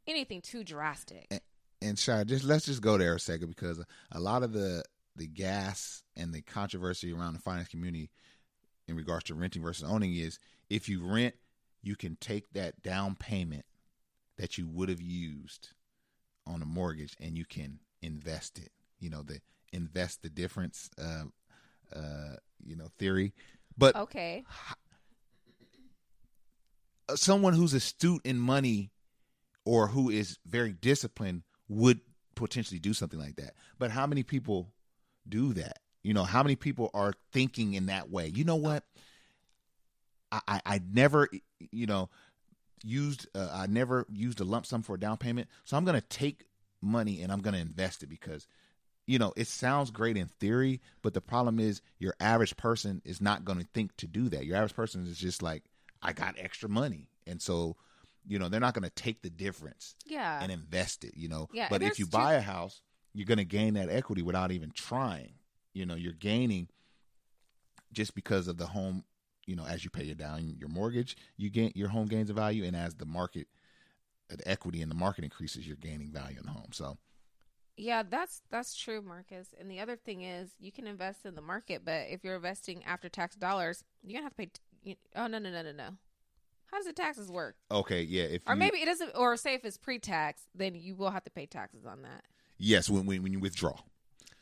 [0.07, 1.25] anything too drastic.
[1.31, 1.41] And,
[1.85, 4.83] and Shai, just let's just go there a second because a lot of the
[5.15, 8.09] the gas and the controversy around the finance community
[8.87, 11.35] in regards to renting versus owning is if you rent,
[11.81, 13.65] you can take that down payment
[14.37, 15.69] that you would have used
[16.45, 18.71] on a mortgage and you can invest it.
[18.99, 19.39] You know, the
[19.73, 21.23] invest the difference uh
[21.95, 23.33] uh you know theory.
[23.77, 24.43] But Okay.
[27.15, 28.91] someone who's astute in money
[29.65, 31.99] or who is very disciplined would
[32.35, 33.53] potentially do something like that.
[33.79, 34.73] But how many people
[35.27, 35.79] do that?
[36.03, 38.31] You know, how many people are thinking in that way?
[38.33, 38.83] You know what?
[40.31, 41.29] I I, I never,
[41.71, 42.09] you know,
[42.83, 45.99] used uh, I never used a lump sum for a down payment, so I'm going
[45.99, 46.45] to take
[46.81, 48.47] money and I'm going to invest it because
[49.07, 53.21] you know, it sounds great in theory, but the problem is your average person is
[53.21, 54.45] not going to think to do that.
[54.45, 55.63] Your average person is just like,
[56.01, 57.09] I got extra money.
[57.27, 57.77] And so,
[58.27, 60.39] you know, they're not going to take the difference Yeah.
[60.41, 61.47] and invest it, you know.
[61.53, 62.81] Yeah, but if you buy a house,
[63.13, 65.33] you're going to gain that equity without even trying.
[65.73, 66.69] You know, you're gaining
[67.91, 69.03] just because of the home,
[69.45, 72.35] you know, as you pay it down your mortgage, you gain your home gains in
[72.35, 73.47] value and as the market
[74.27, 76.69] the equity in the market increases, you're gaining value in the home.
[76.71, 76.97] So,
[77.77, 79.49] Yeah, that's that's true, Marcus.
[79.59, 82.83] And the other thing is, you can invest in the market, but if you're investing
[82.85, 84.45] after tax dollars, you're gonna have to pay.
[84.47, 85.89] T- you, oh no no no no no!
[86.75, 87.55] How does the taxes work?
[87.71, 89.11] okay, yeah, if Or you, maybe it doesn't.
[89.15, 92.25] Or say if it's pre-tax, then you will have to pay taxes on that
[92.57, 93.77] yes, when when, when you withdraw.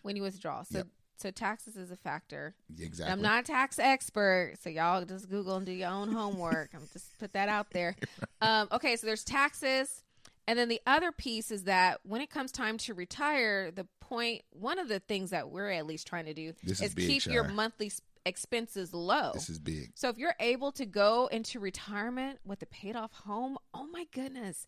[0.02, 0.64] when you withdraw.
[0.64, 0.88] So Yep.
[1.18, 2.56] so taxes is a factor.
[2.80, 3.12] Exactly.
[3.14, 6.72] I'm not a tax expert, so y'all just Google and do your own homework.
[6.74, 7.96] I'm just put that out there.
[8.42, 10.04] Um, okay, so there's taxes,
[10.48, 14.42] and then the other piece is that when it comes time to retire, the point,
[14.50, 17.26] one of the things that we're at least trying to do This is is keep
[17.28, 17.90] your monthly
[18.26, 19.32] expenses low.
[19.34, 19.92] This is big.
[19.96, 24.06] So if you're able to go into retirement with a paid off home, oh my
[24.12, 24.66] goodness,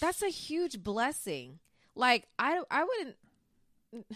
[0.00, 1.58] that's a huge blessing.
[1.94, 4.06] Like I, I wouldn't.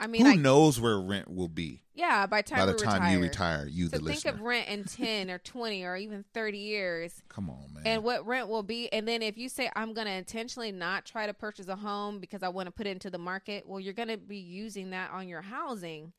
[0.00, 2.26] I mean, Who I, knows where rent will be yeah.
[2.26, 3.66] By time by the time you retire.
[3.70, 4.32] You, So the think listener.
[4.32, 7.82] of rent in 10 or 20 or even 30 years Come on, man.
[7.84, 8.90] and what rent will be.
[8.92, 12.18] And then if you say, I'm going to intentionally not try to purchase a home
[12.18, 14.90] because I want to put it into the market, well, you're going to be using
[14.90, 16.12] that on your housing.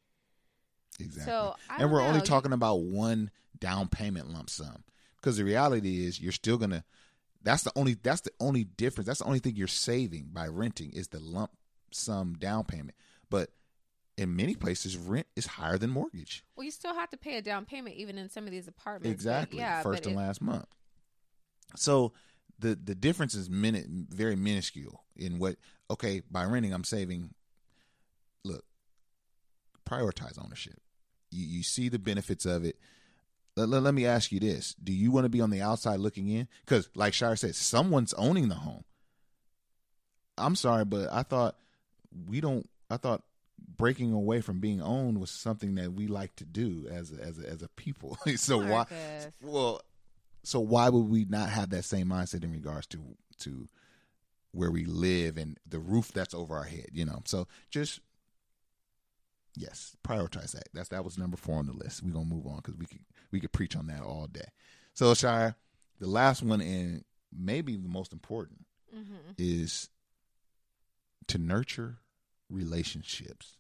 [1.00, 1.32] Exactly.
[1.32, 2.08] So, and we're know.
[2.08, 4.84] only talking about one down payment lump sum
[5.18, 6.84] because the reality is you're still gonna.
[7.42, 7.96] That's the only.
[7.96, 9.08] That's the only difference.
[9.08, 11.52] That's the only thing you're saving by renting is the lump
[11.92, 12.96] sum down payment.
[13.30, 13.50] But
[14.18, 16.44] in many places, rent is higher than mortgage.
[16.56, 19.08] Well, you still have to pay a down payment even in some of these apartments.
[19.08, 19.60] but Exactly.
[19.60, 19.82] yeah.
[19.82, 20.68] First but and it- last month.
[21.76, 22.14] So
[22.60, 25.56] the the difference is minute very minuscule in what
[25.90, 27.34] okay, by renting I'm saving
[29.86, 30.80] prioritize ownership.
[31.32, 32.78] You you see the benefits of it.
[33.56, 36.00] Let, let, let me ask you this: Do you want to be on the outside
[36.00, 36.48] looking in?
[36.66, 38.84] Because, like Shire said, someone's owning the home.
[40.38, 41.56] I'm sorry, but I thought
[42.28, 42.68] we don't.
[42.90, 43.24] I thought
[43.78, 47.40] breaking away from being owned was something that we like to do as a, as
[47.40, 48.18] a, as a people.
[48.36, 48.86] so why?
[49.42, 49.82] Well,
[50.44, 53.00] so why would we not have that same mindset in regards to
[53.40, 53.68] to
[54.52, 56.88] where we live and the roof that's over our head?
[56.92, 57.22] You know.
[57.26, 58.00] So just
[59.56, 60.70] yes, prioritize that.
[60.74, 62.04] That's that was number four on the list.
[62.04, 63.00] We're gonna move on because we could
[63.32, 64.48] we could preach on that all day.
[64.94, 65.56] So Shire,
[66.00, 67.04] the last one and
[67.36, 69.32] maybe the most important Mm-hmm.
[69.40, 69.90] is
[71.26, 71.98] to nurture
[72.48, 73.58] relationships.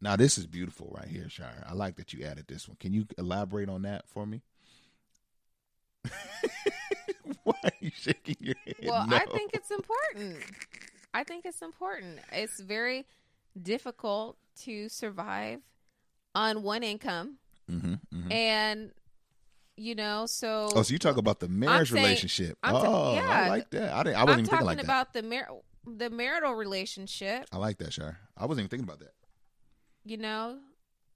[0.00, 1.62] Now, this is beautiful right here, Shire.
[1.68, 2.78] I like that you added this one.
[2.80, 4.40] Can you elaborate on that for me?
[7.42, 8.76] Why are you shaking your head?
[8.84, 9.16] Well, no?
[9.16, 10.38] I think it's important.
[11.12, 12.18] I think it's important.
[12.32, 13.06] It's very
[13.60, 15.60] difficult to survive
[16.34, 17.38] on one income,
[17.70, 18.32] Mhm, mhm.
[18.32, 18.92] and
[19.78, 22.58] you know, so Oh, so you talk about the marriage saying- relationship.
[22.62, 23.48] I'm oh, I yeah.
[23.50, 23.92] like that.
[23.92, 24.84] I, didn't, I wasn't I'm even thinking like that.
[24.84, 25.50] about the mar-
[25.86, 27.46] the marital relationship.
[27.52, 28.18] I like that, Shire.
[28.36, 29.12] I wasn't even thinking about that.
[30.04, 30.58] You know,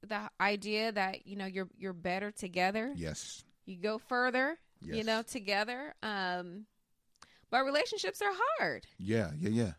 [0.07, 2.93] the idea that you know you're you're better together.
[2.97, 3.45] Yes.
[3.67, 4.59] You go further.
[4.83, 4.97] Yes.
[4.97, 5.95] You know, together.
[6.03, 6.67] Um,
[7.51, 8.87] but relationships are hard.
[8.99, 9.73] Yeah, yeah, yeah.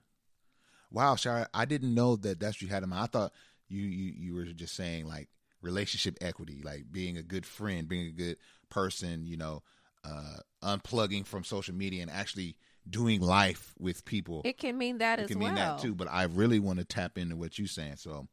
[0.91, 3.03] Wow, Shire, I didn't know that that's what you had in mind.
[3.03, 3.31] I thought
[3.71, 5.29] you you you were just saying like
[5.61, 8.37] relationship equity, like being a good friend, being a good
[8.69, 9.63] person, you know,
[10.03, 12.55] uh unplugging from social media and actually
[12.89, 14.41] doing life with people.
[14.43, 15.47] It can mean that It as can well.
[15.49, 17.97] mean that too, but I really want to tap into what you're saying.
[17.97, 18.27] So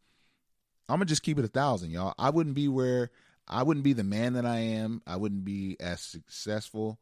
[0.89, 2.15] I'm gonna just keep it a thousand, y'all.
[2.19, 3.11] I wouldn't be where
[3.47, 5.03] I wouldn't be the man that I am.
[5.07, 6.99] I wouldn't be as successful,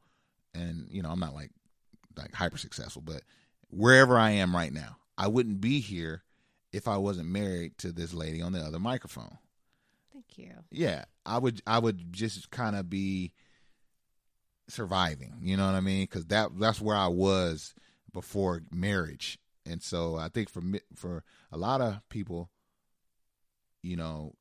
[0.54, 1.50] and you know, I'm not like
[2.16, 3.22] like hyper successful, but
[3.70, 6.22] wherever I am right now, I wouldn't be here
[6.76, 9.38] if I wasn't married to this lady on the other microphone.
[10.12, 10.52] Thank you.
[10.70, 13.32] Yeah, I would I would just kind of be
[14.68, 16.06] surviving, you know what I mean?
[16.06, 17.74] Cuz that that's where I was
[18.12, 19.38] before marriage.
[19.64, 20.62] And so I think for
[20.94, 22.50] for a lot of people,
[23.82, 24.34] you know,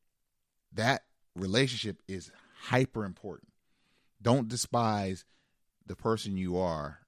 [0.74, 1.04] that
[1.36, 2.32] relationship is
[2.64, 3.54] hyper important.
[4.22, 5.24] Don't despise
[5.86, 7.05] the person you are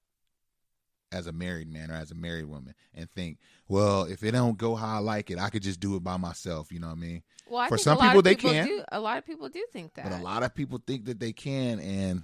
[1.11, 4.57] as a married man or as a married woman and think, well, if it don't
[4.57, 6.71] go how I like it, I could just do it by myself.
[6.71, 7.23] You know what I mean?
[7.49, 8.67] Well, I For some a people, they people can.
[8.67, 10.09] Do, a lot of people do think that.
[10.09, 12.23] But a lot of people think that they can, and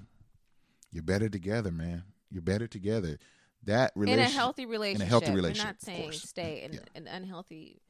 [0.92, 2.04] you're better together, man.
[2.30, 3.20] You're better together.
[3.66, 5.08] That in relationship, in a healthy relationship.
[5.08, 6.80] healthy We're not saying stay in Yeah.
[6.96, 7.82] an unhealthy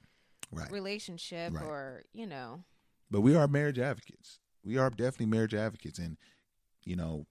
[0.51, 0.71] right?
[0.71, 1.65] relationship Right.
[1.65, 2.63] or you know.
[3.09, 4.39] But we are marriage advocates.
[4.63, 6.17] We are definitely marriage advocates, and
[6.83, 7.25] you know,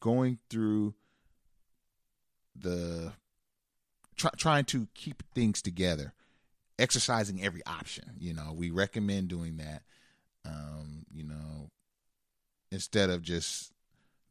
[0.00, 0.94] going through
[2.60, 3.12] the
[4.16, 6.12] try, trying to keep things together,
[6.78, 8.12] exercising every option.
[8.18, 9.82] You know, we recommend doing that.
[10.44, 11.70] Um, you know,
[12.70, 13.72] instead of just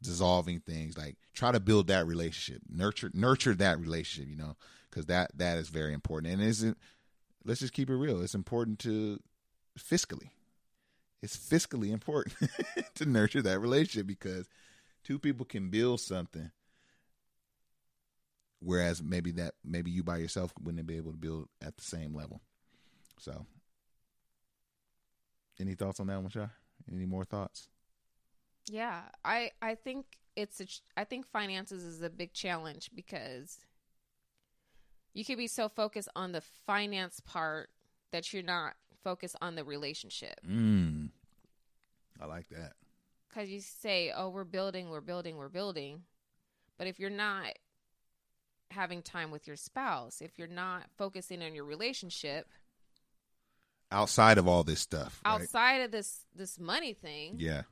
[0.02, 4.30] dissolving things, like try to build that relationship, nurture nurture that relationship.
[4.30, 4.56] You know,
[4.90, 6.78] because that that is very important, and isn't.
[7.44, 8.20] Let's just keep it real.
[8.20, 9.20] It's important to
[9.78, 10.30] fiscally
[11.22, 12.36] it's fiscally important
[12.94, 14.48] to nurture that relationship because
[15.04, 16.50] two people can build something
[18.60, 22.14] whereas maybe that maybe you by yourself wouldn't be able to build at the same
[22.14, 22.40] level
[23.18, 23.46] so
[25.60, 26.48] any thoughts on that one Shai?
[26.92, 27.68] any more thoughts
[28.70, 33.58] Yeah, I I think it's a ch- I think finances is a big challenge because
[35.14, 37.70] you could be so focused on the finance part
[38.12, 40.38] that you're not focused on the relationship.
[40.46, 41.08] mm.
[42.20, 42.74] i like that
[43.34, 46.04] Cuz you say, "Oh, we're building, we're building, we're building."
[46.78, 47.52] But if you're not
[48.70, 52.46] having time with your spouse, if you're not focusing on your relationship
[53.90, 55.40] outside of all this stuff right?
[55.40, 57.62] outside of this this money thing, yeah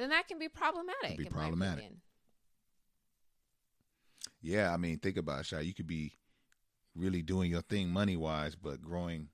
[0.00, 1.18] then that can be problematic.
[1.18, 1.92] be problematic.
[4.40, 5.60] Yeah, I mean, think about it, Shy.
[5.60, 6.14] You could be
[6.94, 9.28] really doing your thing money wise, but growing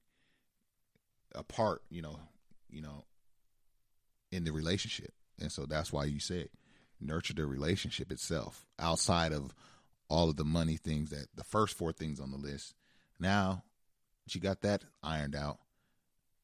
[1.36, 2.18] apart, you know,
[2.68, 3.04] you know,
[4.32, 5.12] in the relationship.
[5.40, 6.48] And so that's why you say
[7.00, 9.54] nurture the relationship itself outside of
[10.08, 12.74] all of the money things that the first four things on the list.
[13.18, 13.64] Now
[14.26, 15.58] she got that ironed out.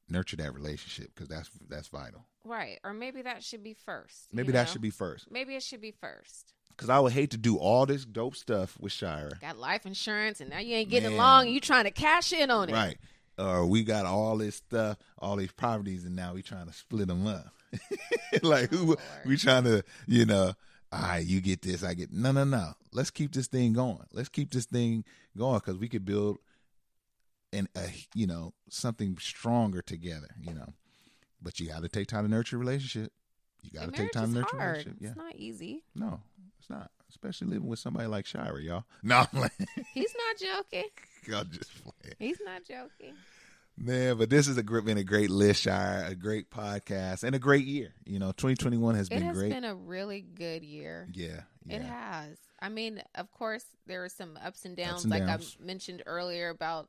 [0.09, 2.27] Nurture that relationship because that's that's vital.
[2.45, 2.79] Right.
[2.85, 4.27] Or maybe that should be first.
[4.31, 4.73] you Maybe that know?
[4.73, 6.53] should be first Maybe it should be first.
[6.71, 10.41] because I would hate to do all this dope stuff with Shira Got life insurance
[10.41, 11.19] and now you ain't getting Man.
[11.19, 12.73] along and you trying to cash in on it.
[12.73, 12.99] Right.
[13.39, 17.09] Or we got all this stuff, all these properties, and now we trying to split
[17.09, 17.47] them up.
[18.43, 18.99] like who Lord.
[19.25, 20.53] we trying to, you know,
[20.93, 22.73] all right, you get this, I get no, no, no.
[22.93, 24.05] Let's keep this thing going.
[24.13, 25.05] Let's keep this thing
[25.37, 26.39] going because we could build
[27.53, 30.29] and a, you know, something stronger together.
[30.41, 30.69] You know,
[31.41, 33.13] but you got to take time to nurture a relationship.
[33.63, 34.71] You got to take time to nurture hard.
[34.73, 34.99] relationship.
[35.01, 35.09] Yeah.
[35.09, 35.83] It's not easy.
[35.95, 36.21] No,
[36.59, 36.91] it's not.
[37.09, 38.85] Especially living with somebody like Shira, y'all.
[39.03, 39.53] No, I'm like,
[39.93, 40.91] He's not joking.
[41.27, 42.17] y'all just playing.
[42.19, 43.15] He's not joking.
[43.85, 47.35] Man, but this has a great, been a great list, Shire, a great podcast, and
[47.35, 47.93] a great year.
[48.07, 49.51] You know, 2021 has It been has great.
[49.51, 51.09] been a really good year.
[51.13, 51.77] yeah, yeah.
[51.77, 52.39] It has.
[52.61, 55.57] I mean, of course, there are some ups and Ups downs, and like downs.
[55.61, 56.89] I mentioned earlier about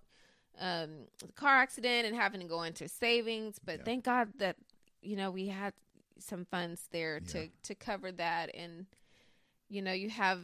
[0.59, 3.57] um, the car accident and having to go into savings.
[3.57, 3.83] But Yeah.
[3.85, 4.57] thank God that
[5.01, 5.73] you know we had
[6.19, 7.31] some funds there Yeah.
[7.31, 8.85] to to cover that, and
[9.67, 10.41] you know you have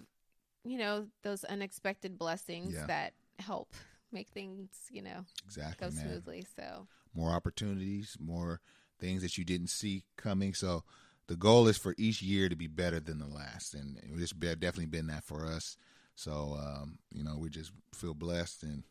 [0.66, 3.72] you know those unexpected blessings that help
[4.12, 6.08] make things you know Exactly, go man.
[6.08, 6.46] smoothly.
[6.56, 8.62] So More opportunities, more
[9.00, 10.54] things that you didn't see coming.
[10.54, 10.84] So
[11.28, 14.48] the goal is for each year to be better than the last, and it's be-
[14.56, 15.78] definitely been that for us.
[16.16, 18.84] So um, you know, we just feel blessed and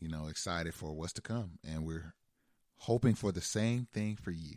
[0.00, 2.14] you know excited for what's to come, and we're
[2.78, 4.56] hoping for the same thing for you.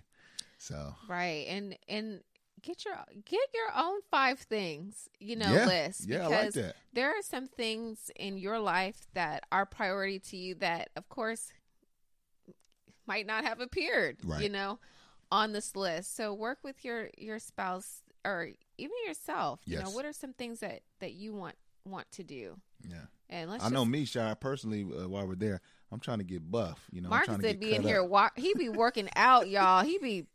[0.57, 2.21] So right, and and
[2.61, 2.95] get your
[3.25, 6.75] get your own five things you know yeah, list yeah, I because like that.
[6.93, 11.51] there are some things in your life that are priority to you that of course
[13.05, 14.41] might not have appeared Right.
[14.43, 14.79] you know
[15.31, 19.95] on this list so work with your your spouse or even yourself you know Yes.
[19.95, 21.55] what are some things that that you want
[21.85, 22.97] want to do Yeah.
[23.29, 26.49] and let's I know me, Shy, personally, uh, while we're there, I'm trying to get
[26.51, 26.79] buff.
[26.91, 28.09] You know, I'm Marcus trying to be in here up.
[28.09, 30.25] wa- he be working out y'all he be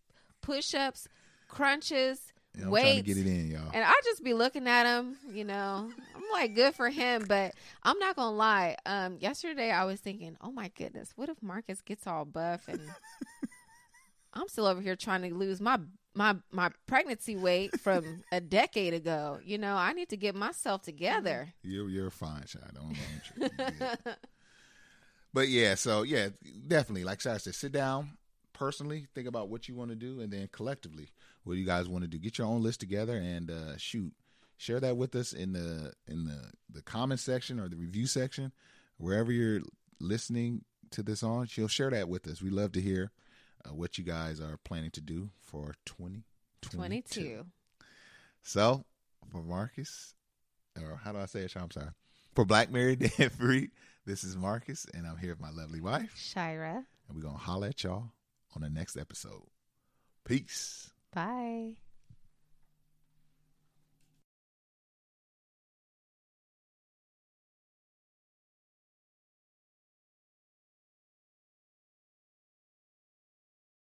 [0.41, 1.07] push-ups
[1.55, 2.21] crunches
[2.57, 3.71] Yeah, I'm trying to weights get it in, y'all.
[3.73, 5.91] And I just be looking at him, you know.
[6.15, 8.77] I'm like, good for him, but I'm not gonna lie.
[8.87, 12.81] Um, yesterday I was thinking, oh my goodness, what if Marcus gets all buff and
[14.35, 15.79] I'm still over here trying to lose my
[16.15, 19.41] my my pregnancy weight from a decade ago.
[19.45, 21.53] You know, I need to get myself together.
[21.63, 22.61] You're you're fine, Shy.
[22.73, 22.97] Don't,
[23.39, 23.51] don't.
[23.59, 24.15] You're.
[25.35, 26.29] But yeah, so yeah,
[26.69, 27.03] definitely.
[27.03, 28.17] Like Shy said, sit down
[28.55, 31.11] personally, think about what you want to do, and then collectively,
[31.43, 32.19] what you guys want to do.
[32.19, 34.13] Get your own list together and uh, shoot.
[34.57, 38.53] Share that with us in the in the the comment section or the review section,
[38.97, 39.61] wherever you're
[40.01, 41.47] listening to this on.
[41.47, 42.41] She'll share that with us.
[42.41, 43.11] We love to hear
[43.67, 46.77] uh, what you guys are planning to do for 2022.
[46.77, 47.47] 22.
[48.43, 48.85] So,
[49.31, 50.15] for Marcus,
[50.81, 51.57] or how do I say it?
[51.57, 51.91] I'm sorry.
[52.35, 53.71] For Black Married and Free,
[54.07, 57.41] this is Marcus, and I'm here with my lovely wife, Shira, and we're going to
[57.41, 58.11] holler at y'all
[58.57, 59.49] on the next episode.
[60.25, 60.91] Peace.
[61.13, 61.75] bye.